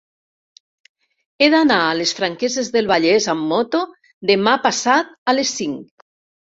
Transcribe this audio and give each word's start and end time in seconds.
He 1.45 1.49
d'anar 1.55 1.77
a 1.83 1.91
les 1.99 2.15
Franqueses 2.21 2.73
del 2.79 2.91
Vallès 2.95 3.31
amb 3.37 3.49
moto 3.55 3.85
demà 4.35 4.59
passat 4.69 5.17
a 5.33 5.41
les 5.41 5.57
cinc. 5.65 6.09